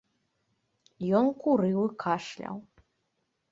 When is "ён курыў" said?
1.19-1.79